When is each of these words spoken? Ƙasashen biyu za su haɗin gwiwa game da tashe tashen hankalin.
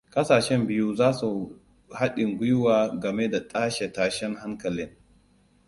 Ƙasashen 0.09 0.67
biyu 0.67 0.95
za 0.95 1.13
su 1.13 1.59
haɗin 1.89 2.37
gwiwa 2.37 2.99
game 2.99 3.27
da 3.29 3.47
tashe 3.47 3.91
tashen 3.93 4.35
hankalin. 4.35 4.95